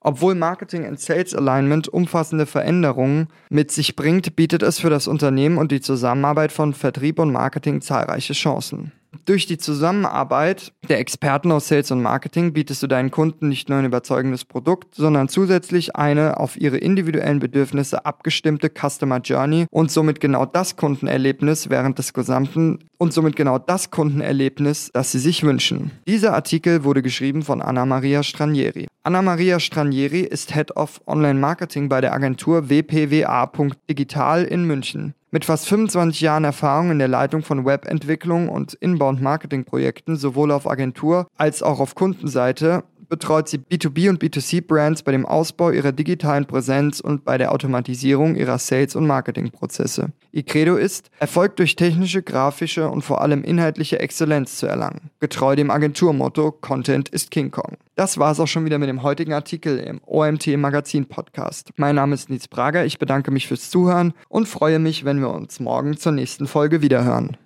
Obwohl 0.00 0.36
Marketing 0.36 0.86
and 0.86 1.00
Sales 1.00 1.34
Alignment 1.34 1.88
umfassende 1.88 2.46
Veränderungen 2.46 3.26
mit 3.50 3.72
sich 3.72 3.96
bringt, 3.96 4.36
bietet 4.36 4.62
es 4.62 4.78
für 4.78 4.90
das 4.90 5.08
Unternehmen 5.08 5.58
und 5.58 5.72
die 5.72 5.80
Zusammenarbeit 5.80 6.52
von 6.52 6.74
Vertrieb 6.74 7.18
und 7.18 7.32
Marketing 7.32 7.80
zahlreiche 7.80 8.34
Chancen. 8.34 8.92
Durch 9.26 9.46
die 9.46 9.58
Zusammenarbeit 9.58 10.72
der 10.88 11.00
Experten 11.00 11.50
aus 11.50 11.66
Sales 11.66 11.90
und 11.90 12.00
Marketing 12.00 12.52
bietest 12.52 12.80
du 12.84 12.86
deinen 12.86 13.10
Kunden 13.10 13.48
nicht 13.48 13.68
nur 13.68 13.76
ein 13.76 13.84
überzeugendes 13.84 14.44
Produkt, 14.44 14.94
sondern 14.94 15.28
zusätzlich 15.28 15.96
eine 15.96 16.38
auf 16.38 16.56
ihre 16.56 16.76
individuellen 16.76 17.40
Bedürfnisse 17.40 18.06
abgestimmte 18.06 18.70
Customer 18.70 19.18
Journey 19.18 19.66
und 19.72 19.90
somit 19.90 20.20
genau 20.20 20.46
das 20.46 20.76
Kundenerlebnis 20.76 21.68
während 21.70 21.98
des 21.98 22.12
gesamten 22.12 22.78
und 22.98 23.12
somit 23.12 23.34
genau 23.34 23.58
das 23.58 23.90
Kundenerlebnis, 23.90 24.90
das 24.92 25.10
sie 25.10 25.18
sich 25.18 25.42
wünschen. 25.42 25.90
Dieser 26.06 26.32
Artikel 26.32 26.84
wurde 26.84 27.02
geschrieben 27.02 27.42
von 27.42 27.60
Anna 27.60 27.84
Maria 27.84 28.22
Stranieri. 28.22 28.86
Anna 29.02 29.22
Maria 29.22 29.58
Stranieri 29.58 30.20
ist 30.20 30.54
Head 30.54 30.76
of 30.76 31.00
Online 31.04 31.40
Marketing 31.40 31.88
bei 31.88 32.00
der 32.00 32.12
Agentur 32.12 32.68
wpwa.digital 32.68 34.44
in 34.44 34.64
München. 34.68 35.14
Mit 35.32 35.44
fast 35.44 35.68
25 35.68 36.20
Jahren 36.20 36.44
Erfahrung 36.44 36.92
in 36.92 37.00
der 37.00 37.08
Leitung 37.08 37.42
von 37.42 37.66
Webentwicklung 37.66 38.48
und 38.48 38.74
Inbound-Marketing-Projekten 38.74 40.14
sowohl 40.14 40.52
auf 40.52 40.70
Agentur 40.70 41.26
als 41.36 41.64
auch 41.64 41.80
auf 41.80 41.96
Kundenseite 41.96 42.84
betreut 43.08 43.48
sie 43.48 43.58
B2B 43.58 44.08
und 44.08 44.22
B2C-Brands 44.22 45.02
bei 45.02 45.12
dem 45.12 45.26
Ausbau 45.26 45.70
ihrer 45.70 45.92
digitalen 45.92 46.46
Präsenz 46.46 47.00
und 47.00 47.24
bei 47.24 47.38
der 47.38 47.52
Automatisierung 47.52 48.34
ihrer 48.34 48.58
Sales- 48.58 48.96
und 48.96 49.06
Marketingprozesse. 49.06 50.12
Ihr 50.32 50.42
Credo 50.42 50.76
ist, 50.76 51.10
Erfolg 51.18 51.56
durch 51.56 51.76
technische, 51.76 52.22
grafische 52.22 52.88
und 52.88 53.02
vor 53.02 53.22
allem 53.22 53.42
inhaltliche 53.42 53.98
Exzellenz 53.98 54.56
zu 54.56 54.66
erlangen. 54.66 55.10
Getreu 55.20 55.56
dem 55.56 55.70
Agenturmotto 55.70 56.52
Content 56.52 57.08
ist 57.08 57.30
King 57.30 57.50
Kong. 57.50 57.76
Das 57.94 58.18
war 58.18 58.32
es 58.32 58.40
auch 58.40 58.46
schon 58.46 58.64
wieder 58.66 58.78
mit 58.78 58.88
dem 58.88 59.02
heutigen 59.02 59.32
Artikel 59.32 59.78
im 59.78 60.00
OMT 60.04 60.56
Magazin 60.58 61.06
Podcast. 61.06 61.70
Mein 61.76 61.94
Name 61.94 62.14
ist 62.14 62.28
Nils 62.28 62.48
Prager, 62.48 62.84
ich 62.84 62.98
bedanke 62.98 63.30
mich 63.30 63.46
fürs 63.46 63.70
Zuhören 63.70 64.12
und 64.28 64.46
freue 64.46 64.78
mich, 64.78 65.04
wenn 65.04 65.20
wir 65.20 65.30
uns 65.30 65.60
morgen 65.60 65.96
zur 65.96 66.12
nächsten 66.12 66.46
Folge 66.46 66.82
wiederhören. 66.82 67.36